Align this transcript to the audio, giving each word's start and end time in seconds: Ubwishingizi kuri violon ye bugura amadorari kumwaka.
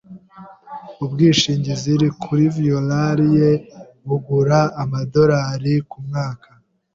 Ubwishingizi 1.03 1.93
kuri 2.21 2.43
violon 2.55 3.19
ye 3.37 3.49
bugura 4.05 4.59
amadorari 4.83 5.73
kumwaka. 5.89 6.49